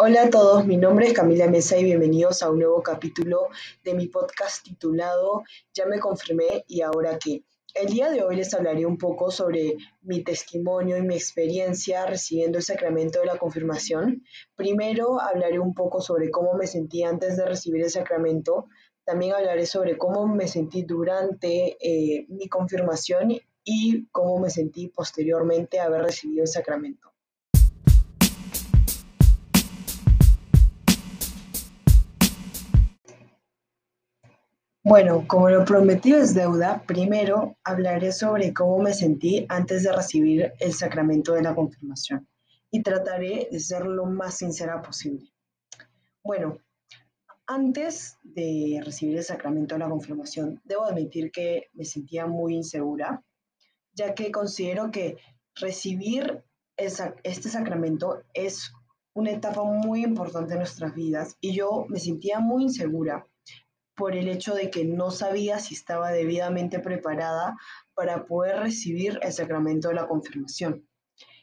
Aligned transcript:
Hola 0.00 0.22
a 0.22 0.30
todos, 0.30 0.64
mi 0.64 0.76
nombre 0.76 1.08
es 1.08 1.12
Camila 1.12 1.48
Mesa 1.48 1.76
y 1.76 1.82
bienvenidos 1.82 2.44
a 2.44 2.50
un 2.52 2.60
nuevo 2.60 2.80
capítulo 2.84 3.48
de 3.82 3.94
mi 3.94 4.06
podcast 4.06 4.62
titulado 4.62 5.42
Ya 5.74 5.86
me 5.86 5.98
confirmé 5.98 6.64
y 6.68 6.82
ahora 6.82 7.18
qué. 7.18 7.42
El 7.74 7.88
día 7.88 8.08
de 8.08 8.22
hoy 8.22 8.36
les 8.36 8.54
hablaré 8.54 8.86
un 8.86 8.96
poco 8.96 9.32
sobre 9.32 9.76
mi 10.02 10.22
testimonio 10.22 10.96
y 10.98 11.02
mi 11.02 11.16
experiencia 11.16 12.06
recibiendo 12.06 12.58
el 12.58 12.64
sacramento 12.64 13.18
de 13.18 13.26
la 13.26 13.38
confirmación. 13.38 14.22
Primero 14.54 15.20
hablaré 15.20 15.58
un 15.58 15.74
poco 15.74 16.00
sobre 16.00 16.30
cómo 16.30 16.54
me 16.54 16.68
sentí 16.68 17.02
antes 17.02 17.36
de 17.36 17.46
recibir 17.46 17.82
el 17.82 17.90
sacramento. 17.90 18.66
También 19.04 19.34
hablaré 19.34 19.66
sobre 19.66 19.98
cómo 19.98 20.28
me 20.28 20.46
sentí 20.46 20.82
durante 20.82 21.76
eh, 21.80 22.24
mi 22.28 22.48
confirmación 22.48 23.32
y 23.64 24.06
cómo 24.12 24.38
me 24.38 24.50
sentí 24.50 24.86
posteriormente 24.86 25.80
haber 25.80 26.02
recibido 26.02 26.42
el 26.42 26.48
sacramento. 26.48 27.07
Bueno, 34.88 35.26
como 35.28 35.50
lo 35.50 35.66
prometido 35.66 36.18
es 36.18 36.34
deuda, 36.34 36.82
primero 36.86 37.58
hablaré 37.62 38.10
sobre 38.10 38.54
cómo 38.54 38.78
me 38.78 38.94
sentí 38.94 39.44
antes 39.50 39.82
de 39.82 39.92
recibir 39.92 40.54
el 40.60 40.72
sacramento 40.72 41.34
de 41.34 41.42
la 41.42 41.54
confirmación 41.54 42.26
y 42.70 42.82
trataré 42.82 43.50
de 43.52 43.60
ser 43.60 43.84
lo 43.84 44.06
más 44.06 44.38
sincera 44.38 44.80
posible. 44.80 45.30
Bueno, 46.24 46.56
antes 47.46 48.16
de 48.22 48.80
recibir 48.82 49.18
el 49.18 49.24
sacramento 49.24 49.74
de 49.74 49.80
la 49.80 49.90
confirmación, 49.90 50.58
debo 50.64 50.86
admitir 50.86 51.32
que 51.32 51.68
me 51.74 51.84
sentía 51.84 52.26
muy 52.26 52.54
insegura, 52.54 53.22
ya 53.92 54.14
que 54.14 54.32
considero 54.32 54.90
que 54.90 55.18
recibir 55.54 56.42
este 56.78 57.50
sacramento 57.50 58.22
es 58.32 58.72
una 59.12 59.32
etapa 59.32 59.64
muy 59.64 60.02
importante 60.02 60.54
en 60.54 60.60
nuestras 60.60 60.94
vidas 60.94 61.36
y 61.42 61.52
yo 61.52 61.84
me 61.90 61.98
sentía 61.98 62.38
muy 62.38 62.62
insegura 62.62 63.26
por 63.98 64.14
el 64.14 64.28
hecho 64.28 64.54
de 64.54 64.70
que 64.70 64.84
no 64.84 65.10
sabía 65.10 65.58
si 65.58 65.74
estaba 65.74 66.12
debidamente 66.12 66.78
preparada 66.78 67.56
para 67.94 68.24
poder 68.24 68.60
recibir 68.60 69.18
el 69.22 69.32
sacramento 69.32 69.88
de 69.88 69.94
la 69.94 70.06
confirmación. 70.06 70.88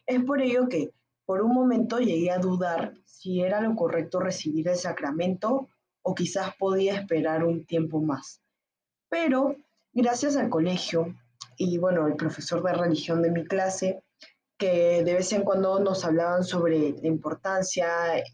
Es 0.06 0.24
por 0.24 0.42
ello 0.42 0.70
que 0.70 0.92
por 1.26 1.42
un 1.42 1.54
momento 1.54 2.00
llegué 2.00 2.32
a 2.32 2.40
dudar 2.40 2.94
si 3.04 3.42
era 3.42 3.60
lo 3.60 3.76
correcto 3.76 4.20
recibir 4.22 4.70
el 4.70 4.78
sacramento 4.78 5.68
o 6.02 6.16
quizás 6.16 6.56
podía 6.56 6.96
esperar 6.96 7.44
un 7.44 7.66
tiempo 7.66 8.02
más. 8.02 8.42
Pero 9.10 9.58
gracias 9.92 10.38
al 10.38 10.50
colegio 10.50 11.14
y 11.58 11.78
bueno, 11.78 12.08
el 12.08 12.16
profesor 12.16 12.64
de 12.64 12.74
religión 12.74 13.22
de 13.22 13.32
mi 13.32 13.46
clase, 13.46 14.02
que 14.58 15.04
de 15.04 15.14
vez 15.14 15.34
en 15.34 15.44
cuando 15.44 15.80
nos 15.80 16.06
hablaban 16.06 16.44
sobre 16.44 16.92
la 17.02 17.08
importancia 17.08 17.88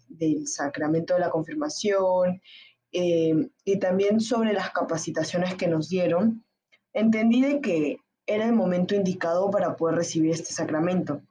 del 0.08 0.48
sacramento 0.48 1.16
de 1.16 1.22
la 1.22 1.32
confirmación 1.32 2.42
eh, 2.92 3.50
y 3.64 3.80
también 3.80 4.20
sobre 4.20 4.54
las 4.54 4.72
capacitaciones 4.72 5.56
que 5.56 5.68
nos 5.68 5.90
dieron, 5.90 6.44
entendí 6.94 7.42
de 7.42 7.62
que 7.62 7.98
era 8.26 8.46
el 8.46 8.54
momento 8.54 8.96
indicado 8.96 9.50
para 9.50 9.76
poder 9.76 9.96
recibir 9.96 10.32
este 10.32 10.54
sacramento. 10.54 11.22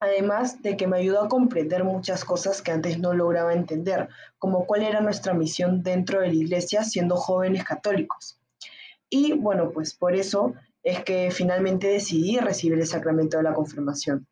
Además 0.00 0.60
de 0.62 0.76
que 0.76 0.86
me 0.86 0.98
ayudó 0.98 1.22
a 1.22 1.28
comprender 1.28 1.84
muchas 1.84 2.24
cosas 2.24 2.60
que 2.60 2.72
antes 2.72 2.98
no 2.98 3.14
lograba 3.14 3.54
entender, 3.54 4.08
como 4.38 4.66
cuál 4.66 4.82
era 4.82 5.00
nuestra 5.00 5.34
misión 5.34 5.82
dentro 5.82 6.20
de 6.20 6.28
la 6.28 6.34
iglesia 6.34 6.84
siendo 6.84 7.16
jóvenes 7.16 7.64
católicos. 7.64 8.38
Y 9.08 9.32
bueno, 9.32 9.70
pues 9.70 9.94
por 9.94 10.14
eso 10.14 10.54
es 10.82 11.02
que 11.04 11.30
finalmente 11.30 11.86
decidí 11.86 12.38
recibir 12.38 12.78
el 12.78 12.86
sacramento 12.86 13.38
de 13.38 13.44
la 13.44 13.54
confirmación. 13.54 14.26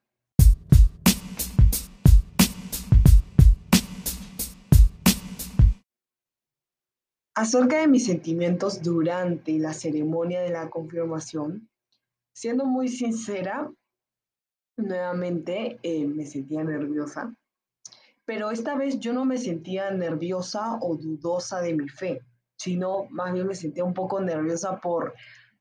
Acerca 7.35 7.79
de 7.79 7.89
mis 7.89 8.05
sentimientos 8.05 8.83
durante 8.83 9.59
la 9.59 9.73
ceremonia 9.73 10.43
de 10.43 10.51
la 10.51 10.69
confirmación, 10.69 11.71
siendo 12.35 12.67
muy 12.67 12.89
sincera, 12.89 13.73
nuevamente 14.77 15.79
eh, 15.83 16.07
me 16.07 16.27
sentía 16.27 16.63
nerviosa, 16.63 17.35
pero 18.27 18.51
esta 18.51 18.77
vez 18.77 19.01
yo 19.01 19.15
no 19.15 19.25
me 19.25 19.39
sentía 19.39 19.91
nerviosa 19.91 20.79
o 20.83 20.97
dudosa 20.97 21.63
de 21.63 21.75
mi 21.75 21.89
fe, 21.89 22.21
sino 22.57 23.07
más 23.09 23.33
bien 23.33 23.47
me 23.47 23.55
sentía 23.55 23.85
un 23.85 23.95
poco 23.95 24.21
nerviosa 24.21 24.79
por 24.81 25.15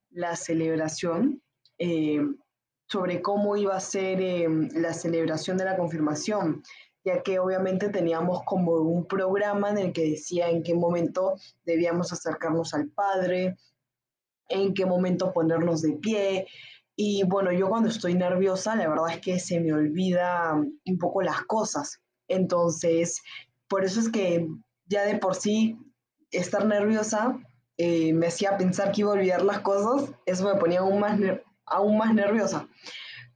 la 0.09 0.35
celebración, 0.35 1.41
eh, 1.77 2.21
sobre 2.89 3.21
cómo 3.21 3.55
iba 3.55 3.77
a 3.77 3.79
ser 3.79 4.19
eh, 4.19 4.45
la 4.73 4.93
celebración 4.93 5.57
de 5.57 5.63
la 5.63 5.77
confirmación, 5.77 6.61
ya 7.03 7.23
que 7.23 7.39
obviamente 7.39 7.89
teníamos 7.89 8.43
como 8.43 8.73
un 8.73 9.05
programa 9.05 9.71
en 9.71 9.77
el 9.77 9.93
que 9.93 10.11
decía 10.11 10.49
en 10.49 10.63
qué 10.63 10.73
momento 10.75 11.35
debíamos 11.65 12.13
acercarnos 12.13 12.73
al 12.73 12.89
Padre, 12.89 13.57
en 14.49 14.73
qué 14.73 14.85
momento 14.85 15.33
ponernos 15.33 15.81
de 15.81 15.93
pie. 15.93 16.47
Y 16.95 17.23
bueno, 17.23 17.51
yo 17.51 17.69
cuando 17.69 17.89
estoy 17.89 18.13
nerviosa, 18.13 18.75
la 18.75 18.87
verdad 18.87 19.11
es 19.11 19.21
que 19.21 19.39
se 19.39 19.59
me 19.59 19.73
olvida 19.73 20.53
un 20.53 20.97
poco 20.99 21.21
las 21.21 21.43
cosas. 21.43 22.01
Entonces, 22.27 23.21
por 23.67 23.83
eso 23.83 23.99
es 23.99 24.09
que 24.09 24.47
ya 24.85 25.03
de 25.03 25.17
por 25.17 25.35
sí 25.35 25.77
estar 26.29 26.65
nerviosa 26.65 27.39
eh, 27.77 28.13
me 28.13 28.27
hacía 28.27 28.57
pensar 28.57 28.91
que 28.91 29.01
iba 29.01 29.11
a 29.11 29.15
olvidar 29.15 29.41
las 29.41 29.61
cosas, 29.61 30.11
eso 30.25 30.43
me 30.43 30.59
ponía 30.59 30.81
aún 30.81 30.99
más, 30.99 31.19
aún 31.65 31.97
más 31.97 32.13
nerviosa. 32.13 32.67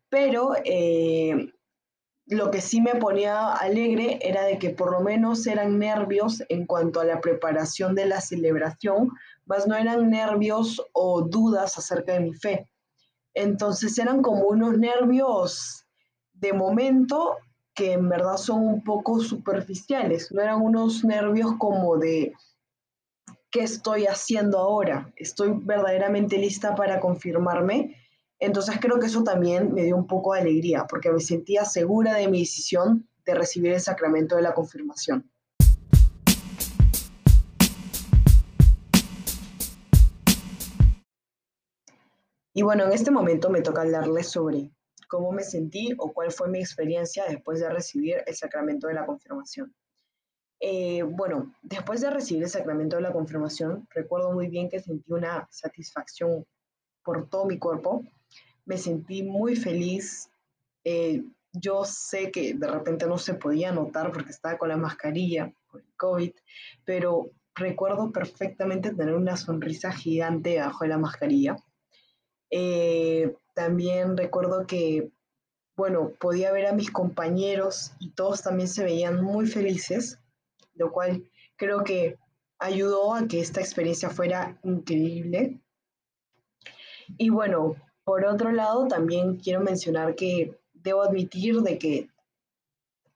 Pero 0.09 0.51
eh, 0.63 1.51
lo 2.27 2.49
que 2.49 2.61
sí 2.61 2.81
me 2.81 2.95
ponía 2.95 3.53
alegre 3.53 4.19
era 4.21 4.43
de 4.43 4.57
que 4.57 4.71
por 4.71 4.91
lo 4.91 5.01
menos 5.01 5.45
eran 5.45 5.77
nervios 5.77 6.41
en 6.49 6.65
cuanto 6.65 6.99
a 6.99 7.05
la 7.05 7.21
preparación 7.21 7.93
de 7.93 8.07
la 8.07 8.19
celebración, 8.19 9.11
más 9.45 9.67
no 9.67 9.75
eran 9.75 10.09
nervios 10.09 10.81
o 10.93 11.21
dudas 11.21 11.77
acerca 11.77 12.13
de 12.13 12.21
mi 12.21 12.33
fe. 12.33 12.67
Entonces 13.35 13.97
eran 13.99 14.21
como 14.21 14.47
unos 14.47 14.77
nervios 14.77 15.85
de 16.33 16.53
momento 16.53 17.37
que 17.75 17.93
en 17.93 18.09
verdad 18.09 18.37
son 18.37 18.65
un 18.65 18.83
poco 18.83 19.19
superficiales, 19.19 20.31
no 20.31 20.41
eran 20.41 20.61
unos 20.61 21.03
nervios 21.03 21.53
como 21.59 21.97
de 21.97 22.33
¿qué 23.51 23.63
estoy 23.63 24.05
haciendo 24.05 24.57
ahora? 24.57 25.13
¿Estoy 25.15 25.51
verdaderamente 25.61 26.37
lista 26.37 26.73
para 26.75 26.99
confirmarme? 26.99 27.95
Entonces 28.39 28.77
creo 28.81 28.99
que 28.99 29.05
eso 29.05 29.23
también 29.23 29.73
me 29.73 29.83
dio 29.83 29.95
un 29.95 30.07
poco 30.07 30.33
de 30.33 30.41
alegría, 30.41 30.85
porque 30.89 31.09
me 31.09 31.21
sentía 31.21 31.63
segura 31.63 32.15
de 32.15 32.27
mi 32.27 32.39
decisión 32.39 33.07
de 33.25 33.33
recibir 33.33 33.71
el 33.71 33.79
sacramento 33.79 34.35
de 34.35 34.41
la 34.41 34.53
confirmación. 34.53 35.29
Y 42.53 42.61
bueno, 42.61 42.85
en 42.85 42.93
este 42.93 43.11
momento 43.11 43.49
me 43.49 43.61
toca 43.61 43.81
hablarles 43.81 44.29
sobre 44.29 44.71
cómo 45.09 45.31
me 45.31 45.43
sentí 45.43 45.93
o 45.97 46.13
cuál 46.13 46.31
fue 46.31 46.49
mi 46.49 46.59
experiencia 46.59 47.25
después 47.27 47.59
de 47.59 47.69
recibir 47.69 48.23
el 48.25 48.35
sacramento 48.35 48.87
de 48.87 48.93
la 48.93 49.05
confirmación. 49.05 49.73
Eh, 50.59 51.03
bueno, 51.03 51.53
después 51.61 52.01
de 52.01 52.09
recibir 52.09 52.43
el 52.43 52.49
sacramento 52.49 52.95
de 52.95 53.01
la 53.01 53.11
confirmación, 53.11 53.87
recuerdo 53.91 54.31
muy 54.31 54.47
bien 54.47 54.69
que 54.69 54.79
sentí 54.79 55.11
una 55.11 55.47
satisfacción 55.51 56.45
por 57.03 57.29
todo 57.29 57.45
mi 57.45 57.59
cuerpo 57.59 58.03
me 58.65 58.77
sentí 58.77 59.23
muy 59.23 59.55
feliz. 59.55 60.29
Eh, 60.83 61.23
yo 61.53 61.85
sé 61.85 62.31
que 62.31 62.53
de 62.53 62.67
repente 62.67 63.07
no 63.07 63.17
se 63.17 63.35
podía 63.35 63.71
notar 63.71 64.11
porque 64.11 64.31
estaba 64.31 64.57
con 64.57 64.69
la 64.69 64.77
mascarilla 64.77 65.53
por 65.71 65.81
el 65.81 65.95
COVID, 65.95 66.31
pero 66.83 67.31
recuerdo 67.55 68.11
perfectamente 68.11 68.93
tener 68.93 69.15
una 69.15 69.37
sonrisa 69.37 69.91
gigante 69.91 70.59
bajo 70.59 70.83
de 70.83 70.89
la 70.89 70.97
mascarilla. 70.97 71.55
Eh, 72.51 73.33
también 73.53 74.17
recuerdo 74.17 74.67
que, 74.67 75.11
bueno, 75.77 76.11
podía 76.19 76.51
ver 76.51 76.67
a 76.67 76.73
mis 76.73 76.91
compañeros 76.91 77.93
y 77.99 78.11
todos 78.11 78.43
también 78.43 78.67
se 78.67 78.83
veían 78.83 79.23
muy 79.23 79.47
felices, 79.47 80.19
lo 80.73 80.91
cual 80.91 81.29
creo 81.55 81.83
que 81.83 82.17
ayudó 82.59 83.13
a 83.13 83.27
que 83.27 83.39
esta 83.39 83.61
experiencia 83.61 84.09
fuera 84.09 84.59
increíble. 84.63 85.61
Y 87.17 87.29
bueno, 87.29 87.75
por 88.05 88.23
otro 88.23 88.51
lado, 88.51 88.87
también 88.87 89.37
quiero 89.37 89.61
mencionar 89.61 90.15
que 90.15 90.57
debo 90.73 91.01
admitir 91.01 91.61
de 91.61 91.77
que 91.79 92.07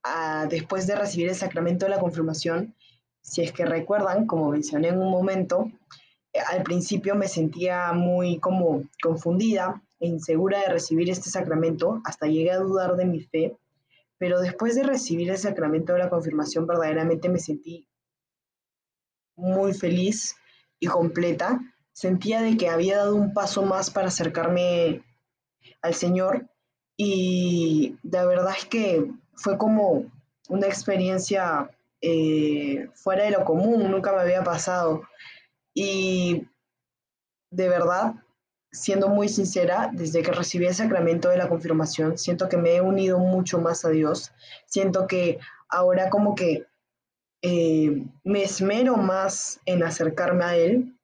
ah, 0.03 0.47
después 0.49 0.87
de 0.87 0.95
recibir 0.95 1.29
el 1.29 1.35
sacramento 1.35 1.85
de 1.85 1.91
la 1.91 1.99
confirmación, 1.99 2.75
si 3.21 3.43
es 3.43 3.51
que 3.51 3.65
recuerdan, 3.65 4.25
como 4.25 4.49
mencioné 4.49 4.87
en 4.89 4.99
un 4.99 5.11
momento, 5.11 5.71
eh, 6.33 6.39
al 6.39 6.63
principio 6.63 7.15
me 7.15 7.27
sentía 7.27 7.93
muy 7.93 8.39
como 8.39 8.83
confundida 9.01 9.83
e 9.99 10.07
insegura 10.07 10.59
de 10.61 10.69
recibir 10.69 11.09
este 11.11 11.29
sacramento, 11.29 12.01
hasta 12.03 12.25
llegué 12.25 12.51
a 12.51 12.57
dudar 12.57 12.95
de 12.95 13.05
mi 13.05 13.21
fe, 13.21 13.55
pero 14.17 14.41
después 14.41 14.73
de 14.75 14.83
recibir 14.83 15.29
el 15.29 15.37
sacramento 15.37 15.93
de 15.93 15.99
la 15.99 16.09
confirmación 16.09 16.65
verdaderamente 16.65 17.29
me 17.29 17.39
sentí 17.39 17.87
muy 19.35 19.73
feliz 19.73 20.35
y 20.79 20.87
completa 20.87 21.59
sentía 21.99 22.41
de 22.41 22.55
que 22.55 22.69
había 22.69 22.99
dado 22.99 23.15
un 23.15 23.33
paso 23.33 23.63
más 23.63 23.91
para 23.91 24.07
acercarme 24.07 25.03
al 25.81 25.93
Señor 25.93 26.47
y 26.95 27.97
la 28.03 28.25
verdad 28.25 28.53
es 28.57 28.63
que 28.63 29.11
fue 29.35 29.57
como 29.57 30.05
una 30.47 30.67
experiencia 30.67 31.69
eh, 31.99 32.87
fuera 32.93 33.25
de 33.25 33.31
lo 33.31 33.43
común, 33.43 33.91
nunca 33.91 34.13
me 34.13 34.21
había 34.21 34.45
pasado. 34.45 35.03
Y 35.73 36.47
de 37.51 37.67
verdad, 37.67 38.13
siendo 38.71 39.09
muy 39.09 39.27
sincera, 39.27 39.89
desde 39.91 40.21
que 40.21 40.31
recibí 40.31 40.67
el 40.67 40.75
sacramento 40.75 41.27
de 41.27 41.37
la 41.37 41.49
confirmación, 41.49 42.17
siento 42.17 42.47
que 42.47 42.55
me 42.55 42.77
he 42.77 42.81
unido 42.81 43.19
mucho 43.19 43.59
más 43.59 43.83
a 43.83 43.89
Dios. 43.89 44.31
Siento 44.67 45.05
que 45.05 45.39
ahora 45.67 46.09
como 46.09 46.33
que 46.33 46.65
eh, 47.41 48.05
me 48.23 48.43
esmero 48.43 48.95
más 48.95 49.59
en 49.65 49.83
acercarme 49.83 50.45
a 50.45 50.55
Él. 50.55 50.95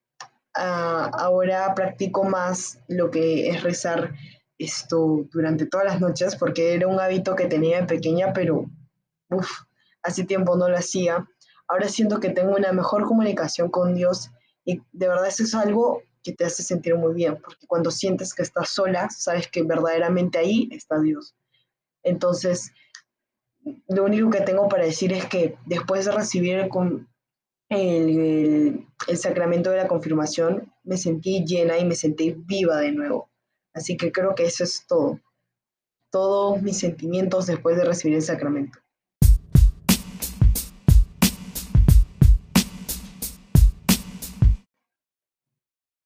Ah, 0.55 1.11
ahora 1.13 1.73
practico 1.75 2.23
más 2.23 2.79
lo 2.87 3.11
que 3.11 3.49
es 3.49 3.61
rezar 3.61 4.13
esto 4.57 5.25
durante 5.31 5.65
todas 5.65 5.85
las 5.85 5.99
noches, 5.99 6.35
porque 6.37 6.73
era 6.73 6.87
un 6.87 6.99
hábito 6.99 7.35
que 7.35 7.47
tenía 7.47 7.81
de 7.81 7.87
pequeña, 7.87 8.31
pero 8.31 8.65
uf, 9.29 9.49
hace 10.01 10.23
tiempo 10.23 10.55
no 10.55 10.69
lo 10.69 10.77
hacía. 10.77 11.27
Ahora 11.67 11.89
siento 11.89 12.19
que 12.19 12.29
tengo 12.29 12.55
una 12.55 12.71
mejor 12.71 13.03
comunicación 13.03 13.69
con 13.69 13.95
Dios 13.95 14.31
y 14.63 14.81
de 14.93 15.07
verdad 15.09 15.27
eso 15.27 15.43
es 15.43 15.53
algo 15.53 16.01
que 16.23 16.31
te 16.31 16.45
hace 16.45 16.63
sentir 16.63 16.95
muy 16.95 17.13
bien, 17.13 17.39
porque 17.41 17.67
cuando 17.67 17.91
sientes 17.91 18.33
que 18.33 18.43
estás 18.43 18.69
sola, 18.69 19.09
sabes 19.09 19.47
que 19.49 19.61
verdaderamente 19.63 20.37
ahí 20.37 20.69
está 20.71 20.99
Dios. 20.99 21.35
Entonces, 22.01 22.71
lo 23.87 24.05
único 24.05 24.29
que 24.29 24.41
tengo 24.41 24.69
para 24.69 24.85
decir 24.85 25.11
es 25.11 25.25
que 25.25 25.57
después 25.65 26.05
de 26.05 26.11
recibir 26.11 26.69
el, 27.75 28.87
sacramento 29.17 29.69
de 29.69 29.77
la 29.77 29.87
confirmación, 29.87 30.73
me 30.83 30.97
sentí 30.97 31.43
llena 31.45 31.77
y 31.77 31.85
me 31.85 31.95
sentí 31.95 32.31
viva 32.31 32.77
de 32.77 32.91
nuevo. 32.91 33.29
Así 33.73 33.97
que 33.97 34.11
creo 34.11 34.35
que 34.35 34.45
eso 34.45 34.63
es 34.63 34.85
todo. 34.87 35.19
Todos 36.11 36.61
mis 36.61 36.79
sentimientos 36.79 37.45
después 37.45 37.77
de 37.77 37.85
recibir 37.85 38.15
el 38.15 38.23
sacramento. 38.23 38.79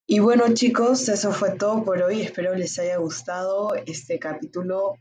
Y 0.07 0.19
bueno 0.19 0.45
chicos, 0.55 1.07
eso 1.07 1.31
fue 1.31 1.51
todo 1.51 1.83
por 1.83 2.01
hoy. 2.01 2.21
Espero 2.21 2.55
les 2.55 2.79
haya 2.79 2.97
gustado 2.97 3.75
este 3.75 4.17
capítulo. 4.17 4.95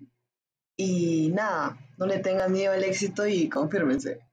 Y 0.76 1.30
nada, 1.30 1.78
no 1.96 2.06
le 2.06 2.18
tengan 2.18 2.52
miedo 2.52 2.72
al 2.72 2.84
éxito 2.84 3.26
y 3.26 3.48
confírmense. 3.48 4.27